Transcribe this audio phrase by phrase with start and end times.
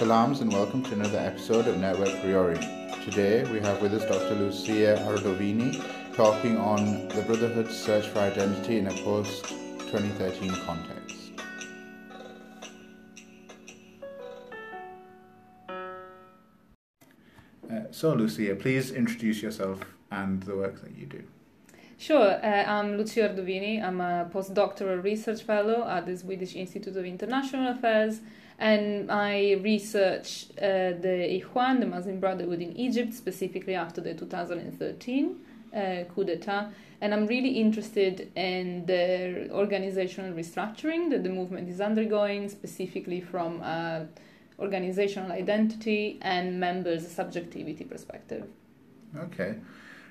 [0.00, 3.04] Salams and welcome to another episode of Network Reorient.
[3.04, 4.34] Today we have with us Dr.
[4.34, 5.76] Lucia Ardovini
[6.16, 9.44] talking on the Brotherhood's search for identity in a post
[9.90, 11.32] 2013 context.
[17.70, 19.80] Uh, so, Lucia, please introduce yourself
[20.10, 21.22] and the work that you do.
[21.98, 23.84] Sure, uh, I'm Lucia Ardovini.
[23.84, 28.20] I'm a postdoctoral research fellow at the Swedish Institute of International Affairs,
[28.60, 35.36] and I research uh, the Ikhwan, the Muslim Brotherhood in Egypt, specifically after the 2013
[35.74, 36.70] uh, coup d'etat.
[37.00, 43.62] And I'm really interested in the organizational restructuring that the movement is undergoing, specifically from
[43.62, 44.00] uh,
[44.58, 48.46] organizational identity and members' subjectivity perspective.
[49.16, 49.54] Okay.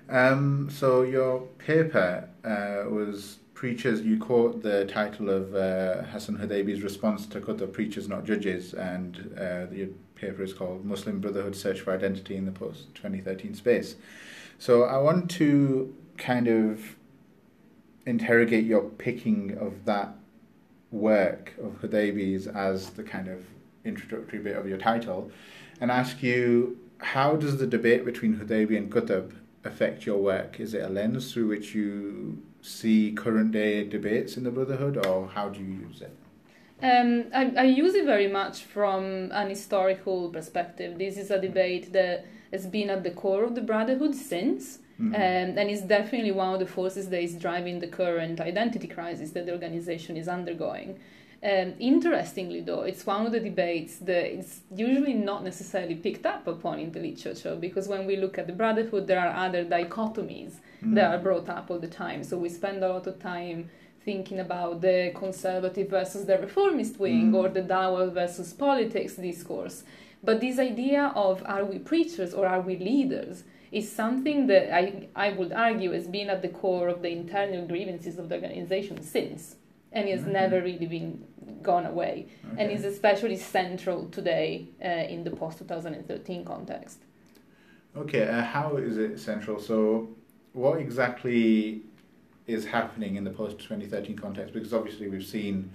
[0.10, 6.82] Um, so your paper uh, was Preachers, you quote the title of uh, Hassan Hudaybi's
[6.82, 11.82] response to Qutb Preachers Not Judges, and uh, your paper is called Muslim Brotherhood Search
[11.82, 13.98] for Identity in the Post 2013 Space.
[14.60, 16.96] So I want to kind of
[18.06, 20.16] interrogate your picking of that
[20.90, 23.44] work of Hudaybi's as the kind of
[23.84, 25.32] introductory bit of your title
[25.82, 30.60] and ask you how does the debate between Hudaybi and Qutb affect your work?
[30.60, 35.28] Is it a lens through which you see current day debates in the Brotherhood, or
[35.28, 36.16] how do you use it?
[36.82, 40.98] Um, I, I use it very much from an historical perspective.
[40.98, 44.80] This is a debate that has been at the core of the Brotherhood since.
[45.00, 45.16] Mm-hmm.
[45.16, 49.32] Um, and is definitely one of the forces that is driving the current identity crisis
[49.32, 51.00] that the organization is undergoing.
[51.42, 56.48] Um, interestingly, though, it's one of the debates that is usually not necessarily picked up
[56.48, 60.56] upon in the literature because when we look at the Brotherhood, there are other dichotomies
[60.84, 60.96] mm.
[60.96, 62.26] that are brought up all the time.
[62.26, 63.70] So we spend a lot of time
[64.04, 67.36] thinking about the conservative versus the reformist wing mm.
[67.36, 69.84] or the Dawah versus politics discourse.
[70.22, 75.08] But this idea of are we preachers or are we leaders is something that I,
[75.16, 79.02] I would argue has been at the core of the internal grievances of the organization
[79.04, 79.56] since
[79.92, 80.34] and has mm-hmm.
[80.34, 81.24] never really been
[81.62, 82.62] gone away okay.
[82.62, 87.00] and is especially central today uh, in the post 2013 context
[87.98, 90.08] okay uh, how is it central so
[90.54, 91.82] what exactly
[92.48, 95.70] is happening in the post 2013 context because obviously we've seen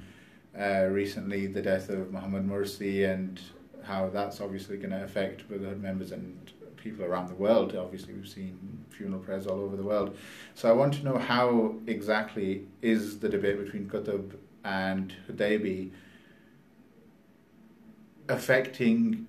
[0.58, 3.40] uh, recently the death of Mohammed Morsi and
[3.82, 6.52] how that's obviously going to affect Brotherhood members and
[6.84, 7.74] people around the world.
[7.74, 10.16] Obviously, we've seen funeral prayers all over the world.
[10.54, 15.90] So I want to know how exactly is the debate between Qutb and Hudaybi
[18.28, 19.26] affecting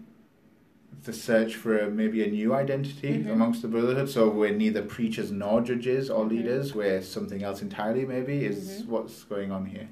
[1.04, 3.30] the search for a, maybe a new identity mm-hmm.
[3.30, 4.10] amongst the brotherhood.
[4.10, 6.36] So we're neither preachers nor judges or mm-hmm.
[6.36, 6.76] leaders.
[6.76, 8.06] We're something else entirely.
[8.06, 8.92] Maybe is mm-hmm.
[8.92, 9.90] what's going on here.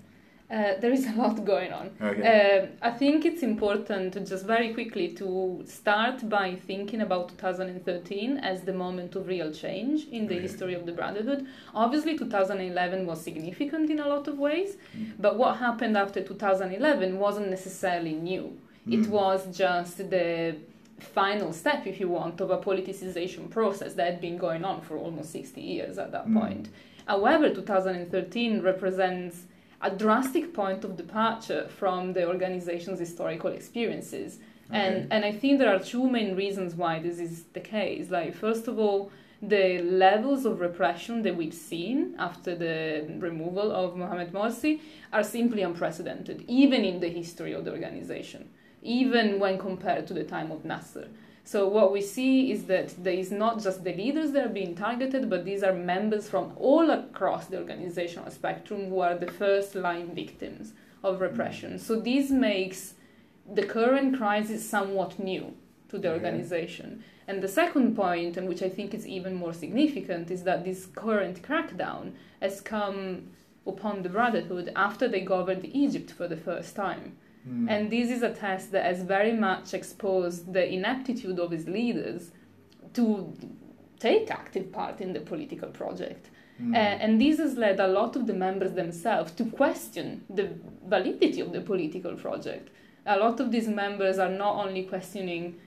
[0.53, 1.89] Uh, there is a lot going on.
[1.99, 2.69] Okay.
[2.81, 8.37] Uh, I think it's important to just very quickly to start by thinking about 2013
[8.37, 10.43] as the moment of real change in the okay.
[10.43, 11.47] history of the Brotherhood.
[11.73, 15.13] Obviously, 2011 was significant in a lot of ways, mm.
[15.17, 18.55] but what happened after 2011 wasn't necessarily new.
[18.87, 18.93] Mm.
[18.93, 20.55] It was just the
[20.99, 24.97] final step, if you want, of a politicization process that had been going on for
[24.97, 26.39] almost 60 years at that mm.
[26.39, 26.69] point.
[27.07, 29.45] However, 2013 represents
[29.83, 34.39] a drastic point of departure from the organization's historical experiences.
[34.69, 34.79] Okay.
[34.79, 38.09] And, and I think there are two main reasons why this is the case.
[38.09, 39.11] Like, first of all,
[39.41, 44.79] the levels of repression that we've seen after the removal of Mohamed Morsi
[45.11, 48.49] are simply unprecedented, even in the history of the organization,
[48.81, 51.09] even when compared to the time of Nasser.
[51.45, 54.75] So what we see is that there is not just the leaders that are being
[54.75, 59.75] targeted, but these are members from all across the organizational spectrum who are the first
[59.75, 61.73] line victims of repression.
[61.73, 61.79] Mm.
[61.81, 62.93] So this makes
[63.51, 65.53] the current crisis somewhat new
[65.89, 67.03] to the organization.
[67.27, 70.85] And the second point, and which I think is even more significant, is that this
[70.85, 73.31] current crackdown has come
[73.67, 77.17] upon the Brotherhood after they governed Egypt for the first time.
[77.47, 77.69] Mm.
[77.69, 82.31] And this is a test that has very much exposed the ineptitude of its leaders
[82.93, 83.33] to
[83.99, 86.29] take active part in the political project.
[86.61, 86.73] Mm.
[86.73, 90.51] Uh, and this has led a lot of the members themselves to question the
[90.85, 92.69] validity of the political project.
[93.05, 95.59] A lot of these members are not only questioning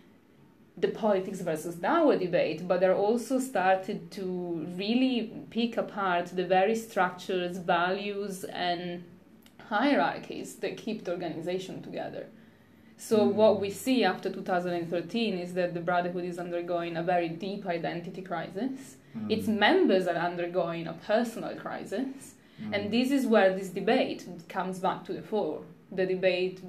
[0.78, 6.74] the politics versus Dawah debate, but they're also started to really pick apart the very
[6.74, 9.02] structures, values, and
[9.68, 12.26] hierarchies that keep the organization together.
[12.96, 13.32] So mm.
[13.34, 18.22] what we see after 2013 is that the Brotherhood is undergoing a very deep identity
[18.22, 18.96] crisis.
[19.16, 19.30] Mm.
[19.30, 22.34] Its members are undergoing a personal crisis.
[22.62, 22.74] Mm.
[22.74, 25.62] And this is where this debate comes back to the fore.
[25.92, 26.62] The debate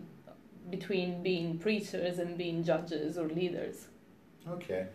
[0.69, 3.88] between being preachers and being judges or leaders.
[4.49, 4.88] Okay.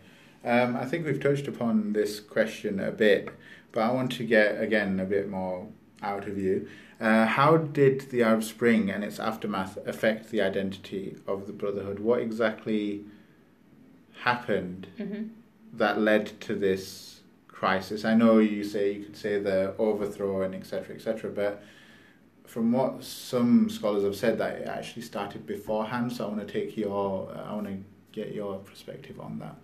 [0.43, 3.29] Um, I think we've touched upon this question a bit,
[3.71, 5.67] but I want to get again a bit more
[6.03, 6.67] out of you.
[6.99, 11.99] Uh, how did the Arab Spring and its aftermath affect the identity of the Brotherhood?
[11.99, 13.03] What exactly
[14.21, 15.27] happened mm-hmm.
[15.73, 18.05] that led to this crisis?
[18.05, 20.95] I know you say you could say the overthrow and etc.
[20.95, 21.31] etc.
[21.31, 21.63] but
[22.45, 26.11] from what some scholars have said, that it actually started beforehand.
[26.13, 27.77] So I want to take your, I want to
[28.11, 29.55] get your perspective on that.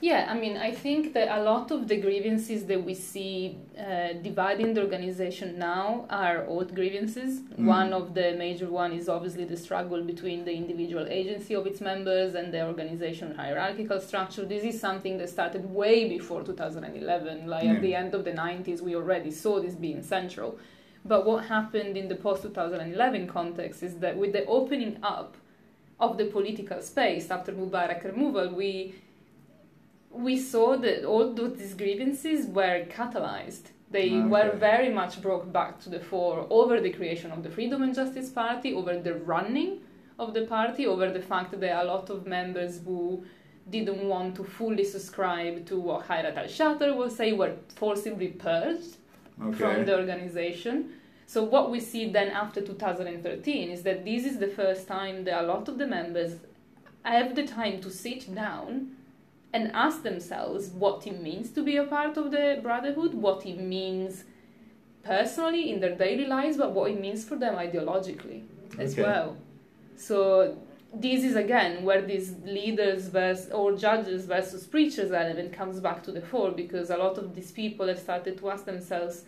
[0.00, 4.12] Yeah, I mean, I think that a lot of the grievances that we see uh,
[4.22, 7.40] dividing the organization now are old grievances.
[7.40, 7.64] Mm.
[7.64, 11.80] One of the major one is obviously the struggle between the individual agency of its
[11.80, 14.44] members and the organization hierarchical structure.
[14.44, 17.46] This is something that started way before 2011.
[17.46, 20.58] Like at the end of the 90s, we already saw this being central.
[21.04, 25.36] But what happened in the post 2011 context is that with the opening up
[26.00, 28.94] of the political space after Mubarak removal, we
[30.10, 33.70] we saw that all these grievances were catalyzed.
[33.90, 34.28] They ah, okay.
[34.28, 37.94] were very much brought back to the fore over the creation of the Freedom and
[37.94, 39.80] Justice Party, over the running
[40.18, 43.24] of the party, over the fact that a lot of members who
[43.70, 48.96] didn't want to fully subscribe to what Khairat al Shater will say were forcibly purged
[49.42, 49.58] okay.
[49.58, 50.90] from the organization.
[51.26, 55.42] So what we see then after 2013 is that this is the first time that
[55.42, 56.36] a lot of the members
[57.02, 58.96] have the time to sit down
[59.52, 63.58] and ask themselves what it means to be a part of the brotherhood, what it
[63.60, 64.24] means
[65.02, 68.44] personally in their daily lives, but what it means for them ideologically
[68.78, 69.02] as okay.
[69.02, 69.36] well.
[69.96, 70.58] So
[70.92, 76.12] this is again where this leaders versus or judges versus preachers element comes back to
[76.12, 79.24] the fore because a lot of these people have started to ask themselves,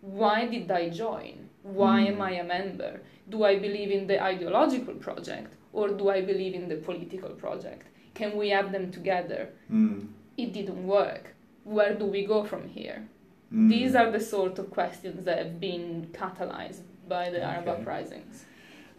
[0.00, 1.48] why did I join?
[1.62, 2.12] Why mm.
[2.12, 3.00] am I a member?
[3.28, 7.86] Do I believe in the ideological project or do I believe in the political project?
[8.20, 9.48] Can we have them together?
[9.72, 10.08] Mm.
[10.36, 11.34] It didn't work.
[11.64, 13.08] Where do we go from here?
[13.50, 13.70] Mm.
[13.70, 17.46] These are the sort of questions that have been catalyzed by the okay.
[17.46, 18.44] Arab uprisings.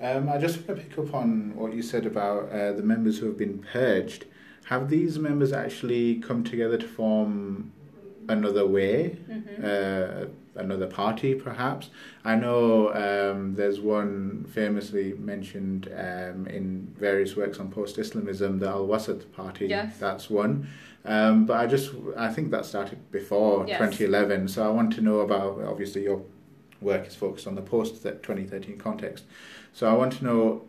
[0.01, 3.19] Um, I just want to pick up on what you said about uh, the members
[3.19, 4.25] who have been purged.
[4.65, 7.71] Have these members actually come together to form
[8.27, 9.63] another way, mm-hmm.
[9.63, 10.25] uh,
[10.55, 11.89] another party, perhaps.
[12.23, 18.87] I know um, there's one famously mentioned um, in various works on post-Islamism, the Al
[18.87, 19.67] Wasat Party.
[19.67, 19.97] Yes.
[19.97, 20.67] That's one.
[21.03, 23.79] Um, but I just I think that started before yes.
[23.79, 24.47] 2011.
[24.49, 26.21] So I want to know about obviously your
[26.79, 29.25] work is focused on the post 2013 context.
[29.73, 30.65] So I want to know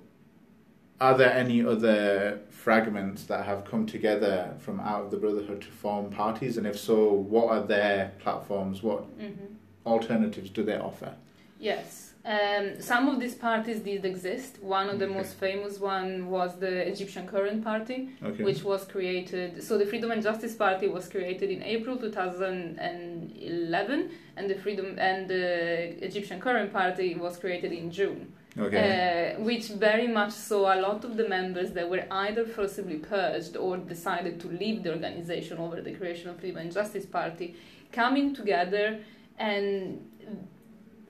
[1.02, 5.66] are there any other fragments that have come together from out of the brotherhood to
[5.66, 9.46] form parties and if so what are their platforms what mm-hmm.
[9.86, 11.14] Alternatives do they offer
[11.58, 15.14] yes um, some of these parties did exist one of the okay.
[15.14, 18.44] most famous one was the egyptian current party okay.
[18.44, 24.50] which was created so the freedom and justice party was created in april 2011 and
[24.50, 29.34] the freedom and the egyptian current party was created in june Okay.
[29.34, 33.56] Uh, which very much saw a lot of the members that were either forcibly purged
[33.56, 37.56] or decided to leave the organization over the creation of Freedom and Justice Party
[37.92, 39.00] coming together
[39.42, 40.00] and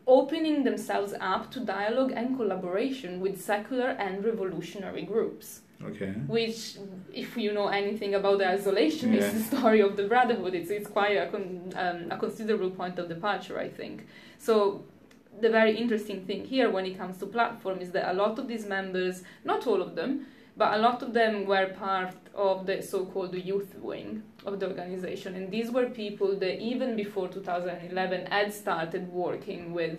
[0.07, 5.61] opening themselves up to dialogue and collaboration with secular and revolutionary groups.
[5.85, 6.13] Okay.
[6.27, 6.77] Which,
[7.13, 9.43] if you know anything about the isolationist yeah.
[9.51, 13.59] story of the Brotherhood, it's, it's quite a, con, um, a considerable point of departure,
[13.59, 14.07] I think.
[14.39, 14.85] So
[15.41, 18.49] the very interesting thing here when it comes to platform is that a lot of
[18.49, 22.83] these members, not all of them, but a lot of them were part of the
[22.83, 25.35] so-called youth wing of the organization.
[25.35, 29.99] And these were people that even before 2011 had started working with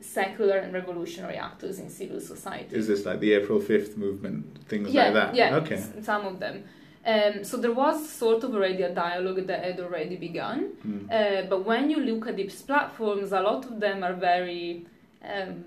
[0.00, 2.74] secular and revolutionary actors in civil society.
[2.74, 5.34] Is this like the april 5th movement things yeah, like that?
[5.34, 5.80] yeah okay.
[6.02, 6.64] some of them.
[7.04, 11.10] Um, so there was sort of already a dialogue that had already begun, mm.
[11.10, 14.86] uh, but when you look at these platforms, a lot of them are very.
[15.24, 15.64] Um,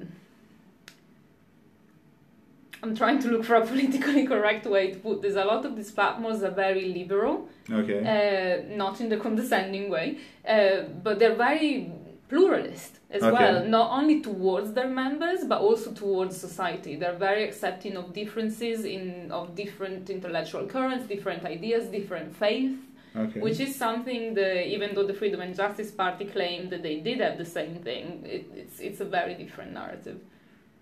[2.86, 5.36] I'm trying to look for a politically correct way to put this.
[5.36, 10.20] A lot of these platforms are very liberal, okay, uh, not in the condescending way,
[10.48, 11.92] uh, but they're very
[12.30, 13.32] pluralist as okay.
[13.32, 16.96] well, not only towards their members but also towards society.
[16.96, 22.82] They're very accepting of differences in of different intellectual currents, different ideas, different faiths.
[23.16, 23.40] Okay.
[23.40, 27.22] Which is something that, even though the Freedom and Justice Party claimed that they did
[27.22, 30.20] have the same thing, it, it's it's a very different narrative.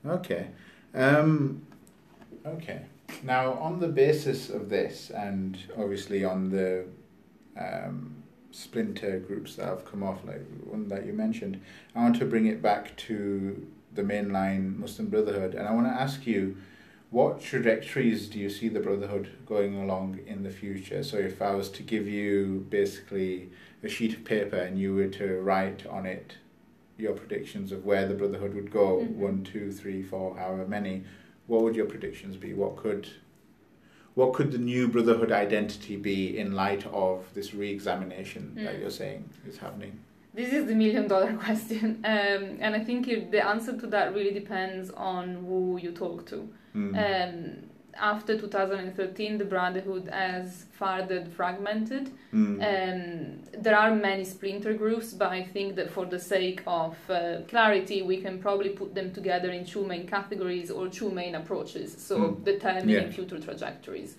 [0.04, 0.48] Okay,
[0.96, 1.62] um,
[2.46, 2.82] okay.
[3.24, 6.86] Now, on the basis of this, and obviously on the
[7.58, 8.24] um,
[8.54, 11.60] splinter groups that have come off, like one that you mentioned.
[11.96, 15.94] I want to bring it back to the mainline Muslim Brotherhood, and I want to
[15.94, 16.58] ask you,
[17.10, 21.04] what trajectories do you see the Brotherhood going along in the future?
[21.04, 23.50] So, if I was to give you basically
[23.84, 26.38] a sheet of paper and you were to write on it
[26.98, 29.20] your predictions of where the Brotherhood would go mm-hmm.
[29.20, 31.04] one, two, three, four, however many,
[31.48, 32.54] what would your predictions be?
[32.54, 33.08] What could
[34.16, 38.64] what could the new Brotherhood identity be in light of this re-examination mm.
[38.64, 40.00] that you're saying is happening?
[40.36, 44.34] This is the million dollar question, um, and I think the answer to that really
[44.34, 46.48] depends on who you talk to.
[46.76, 46.94] Mm.
[46.98, 47.70] Um,
[48.00, 52.12] after 2013, the Brotherhood has further fragmented.
[52.34, 52.56] Mm.
[52.70, 57.42] Um, there are many splinter groups, but I think that for the sake of uh,
[57.48, 61.96] clarity, we can probably put them together in two main categories or two main approaches,
[61.98, 62.44] so mm.
[62.44, 63.10] determining yeah.
[63.10, 64.16] future trajectories.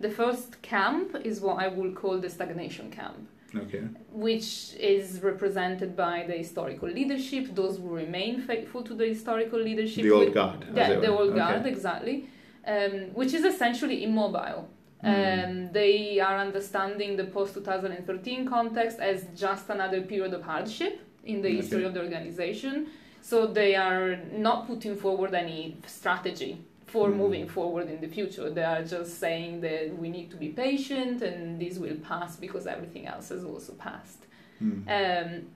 [0.00, 3.82] The first camp is what I would call the stagnation camp okay.
[4.12, 10.02] which is represented by the historical leadership, those who remain faithful to the historical leadership.
[10.02, 10.66] The old guard.
[10.74, 11.70] Yeah, the old guard, okay.
[11.70, 12.28] exactly.
[12.68, 14.68] Um, which is essentially immobile.
[15.02, 15.08] Mm.
[15.08, 21.40] Um, they are understanding the post 2013 context as just another period of hardship in
[21.40, 21.56] the okay.
[21.56, 22.88] history of the organization.
[23.22, 27.16] So they are not putting forward any strategy for mm.
[27.16, 28.50] moving forward in the future.
[28.50, 32.66] They are just saying that we need to be patient and this will pass because
[32.66, 34.26] everything else has also passed.
[34.62, 34.82] Mm.
[34.88, 35.46] Um,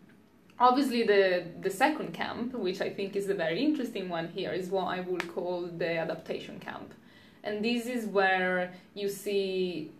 [0.62, 4.69] obviously, the, the second camp, which I think is a very interesting one here, is
[4.69, 6.95] what I would call the adaptation camp.
[7.45, 9.90] And this is where you see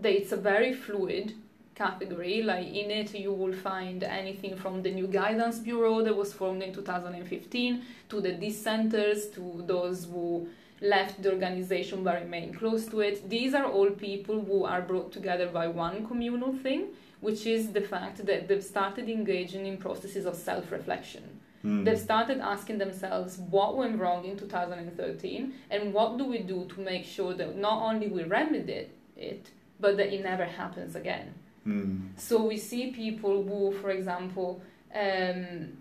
[0.00, 1.34] that it's a very fluid
[1.74, 2.42] category.
[2.42, 6.62] Like in it, you will find anything from the new guidance bureau that was formed
[6.62, 10.48] in 2015 to the dissenters to those who
[10.80, 13.28] left the organization but remain close to it.
[13.28, 16.88] These are all people who are brought together by one communal thing,
[17.20, 21.40] which is the fact that they've started engaging in processes of self reflection.
[21.64, 21.84] Mm.
[21.84, 26.80] They've started asking themselves what went wrong in 2013 and what do we do to
[26.80, 31.34] make sure that not only we remedy it, but that it never happens again.
[31.66, 32.10] Mm.
[32.16, 34.62] So we see people who, for example,
[34.94, 35.76] um,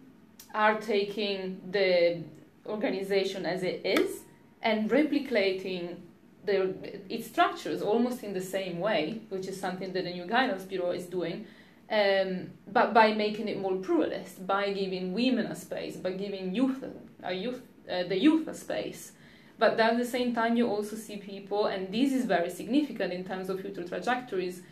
[0.53, 2.23] are taking the
[2.65, 4.25] organization as it is
[4.65, 5.95] and replicating
[6.43, 6.75] the,
[7.07, 10.91] its structures almost in the same way, which is something that the New Guidance Bureau
[10.91, 11.45] is doing,
[11.89, 16.84] um, but by making it more pluralist, by giving women a space, by giving youth,
[17.24, 19.12] a youth uh, the youth a space.
[19.60, 23.24] But at the same time, you also see people, and this is very significant in
[23.24, 24.63] terms of future trajectories,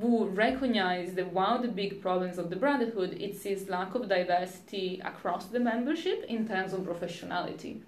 [0.00, 4.08] who recognize that one of the big problems of the Brotherhood is its lack of
[4.08, 7.80] diversity across the membership in terms of professionality.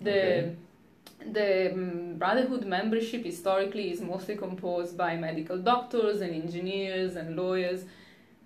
[0.00, 0.56] The okay
[1.24, 7.84] the um, Brotherhood membership historically is mostly composed by medical doctors and engineers and lawyers.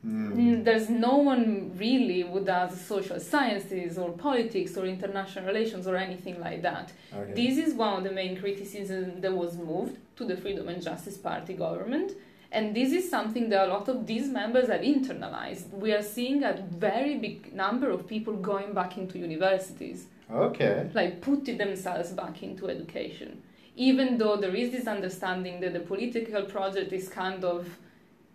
[0.06, 0.64] Mm.
[0.64, 6.40] There's no one really who does social sciences or politics or international relations or anything
[6.40, 6.92] like that.
[7.14, 7.32] Okay.
[7.34, 11.16] This is one of the main criticisms that was moved to the Freedom and Justice
[11.16, 12.12] Party government.
[12.50, 15.70] And this is something that a lot of these members have internalized.
[15.70, 20.90] We are seeing a very big number of people going back into universities Okay.
[20.94, 23.42] Like putting themselves back into education.
[23.76, 27.68] Even though there is this understanding that the political project is kind of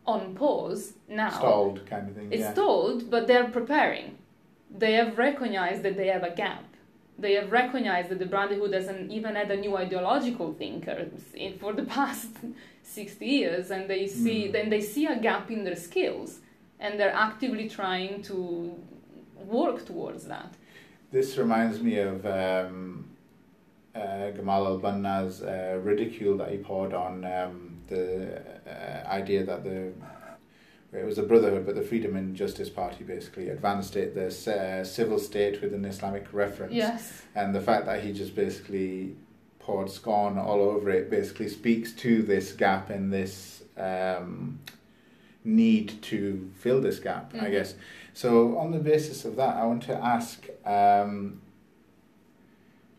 [0.06, 1.30] on pause now.
[1.30, 2.30] Stalled kind of thing.
[2.32, 2.54] It's yeah.
[2.54, 4.18] stalled, but they're preparing.
[4.76, 6.64] They have recognized that they have a gap.
[7.20, 11.08] They have recognized that the Brotherhood hasn't even had a new ideological thinker
[11.60, 12.30] for the past
[12.84, 14.52] 60 years, and they see mm.
[14.52, 16.40] then they see a gap in their skills,
[16.80, 18.76] and they're actively trying to
[19.36, 20.54] work towards that.
[21.12, 23.06] This reminds me of um,
[23.96, 29.64] uh, Gamal al Banna's uh, ridicule that he poured on um, the uh, idea that
[29.64, 29.92] the
[30.94, 34.84] it was a brotherhood, but the Freedom and Justice Party basically advanced it, the uh,
[34.84, 36.74] civil state with an Islamic reference.
[36.74, 37.24] Yes.
[37.36, 39.16] And the fact that he just basically
[39.60, 44.60] poured scorn all over it basically speaks to this gap and this um,
[45.48, 47.46] need to fill this gap, mm-hmm.
[47.46, 47.76] I guess.
[48.14, 51.42] So, on the basis of that, I want to ask um,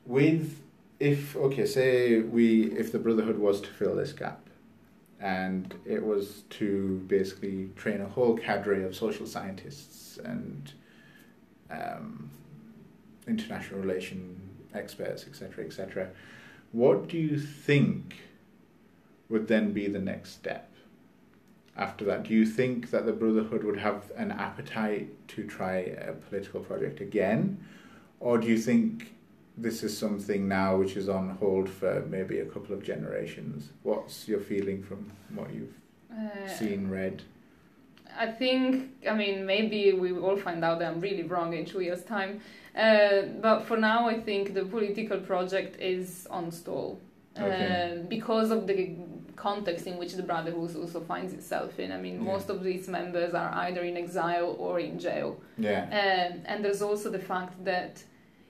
[0.07, 0.61] with
[0.99, 4.49] if okay, say we if the Brotherhood was to fill this gap,
[5.21, 10.73] and it was to basically train a whole cadre of social scientists and
[11.71, 12.31] um,
[13.27, 14.41] international relation
[14.75, 16.11] experts, etc., etc.
[16.73, 18.17] What do you think
[19.29, 20.73] would then be the next step?
[21.79, 22.25] After that.
[22.25, 27.01] Do you think that the Brotherhood would have an appetite to try a political project
[27.01, 27.65] again?
[28.21, 29.15] Or do you think
[29.57, 33.71] this is something now which is on hold for maybe a couple of generations?
[33.83, 35.75] What's your feeling from what you've
[36.13, 37.23] uh, seen, read?
[38.19, 41.65] I think, I mean, maybe we will all find out that I'm really wrong in
[41.65, 42.41] two years' time.
[42.77, 47.01] Uh, but for now, I think the political project is on stall.
[47.37, 47.99] okay.
[48.01, 48.97] um, because of the
[49.39, 51.93] context in which the Brotherhood also finds itself in.
[51.93, 52.33] I mean, yeah.
[52.33, 55.41] most of its members are either in exile or in jail.
[55.57, 55.83] Yeah.
[55.85, 58.03] Um, and there's also the fact that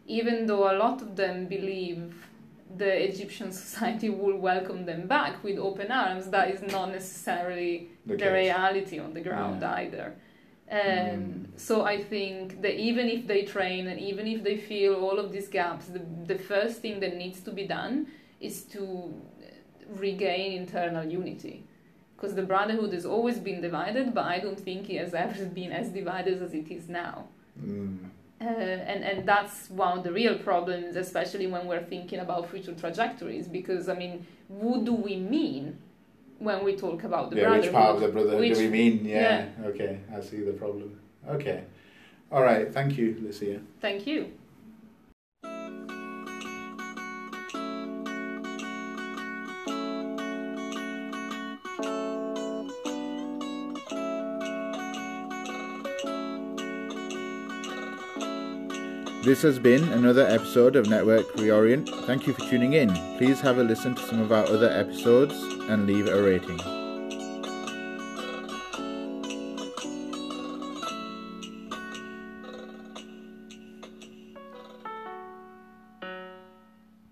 [0.06, 2.14] even though a lot of them believe
[2.76, 8.16] the Egyptian society will welcome them back with open arms, that is not necessarily the,
[8.16, 9.74] the reality on the ground yeah.
[9.74, 10.14] either.
[10.70, 11.46] Um, mm.
[11.56, 15.32] So I think that even if they train and even if they feel all of
[15.32, 18.06] these gaps, the, the first thing that needs to be done
[18.40, 19.14] is to
[19.96, 21.64] regain internal unity.
[22.16, 25.72] Because the Brotherhood has always been divided, but I don't think it has ever been
[25.72, 27.26] as divided as it is now.
[27.60, 27.98] Mm.
[28.40, 32.72] Uh, and, and that's one of the real problems, especially when we're thinking about future
[32.72, 33.48] trajectories.
[33.48, 35.76] Because, I mean, what do we mean
[36.38, 37.64] when we talk about the yeah, Brotherhood?
[37.64, 39.04] Which part of the Brotherhood which, do we mean?
[39.04, 39.46] Yeah.
[39.60, 39.66] yeah.
[39.66, 40.98] Okay, I see the problem.
[41.28, 41.64] Okay.
[42.30, 42.72] All right.
[42.72, 43.60] Thank you, Lucia.
[43.80, 44.32] Thank you.
[59.22, 61.88] This has been another episode of Network Reorient.
[62.06, 62.88] Thank you for tuning in.
[63.18, 65.34] Please have a listen to some of our other episodes
[65.68, 66.77] and leave a rating.